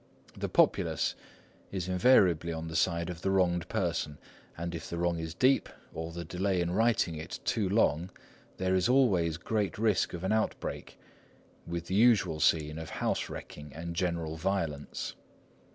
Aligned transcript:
The 0.35 0.49
populace 0.49 1.13
is 1.71 1.87
invariably 1.87 2.51
on 2.51 2.69
the 2.69 2.75
side 2.75 3.07
of 3.07 3.21
the 3.21 3.29
wronged 3.29 3.69
person; 3.69 4.17
and 4.57 4.73
if 4.73 4.89
the 4.89 4.97
wrong 4.97 5.19
is 5.19 5.35
deep, 5.35 5.69
or 5.93 6.11
the 6.11 6.25
delay 6.25 6.59
in 6.59 6.71
righting 6.71 7.13
it 7.17 7.39
too 7.45 7.69
long, 7.69 8.09
there 8.57 8.73
is 8.73 8.89
always 8.89 9.37
great 9.37 9.77
risk 9.77 10.15
of 10.15 10.23
an 10.23 10.31
outbreak, 10.31 10.97
with 11.67 11.85
the 11.85 11.93
usual 11.93 12.39
scene 12.39 12.79
of 12.79 12.89
house 12.89 13.29
wrecking 13.29 13.73
and 13.75 13.95
general 13.95 14.37
violence. 14.37 15.13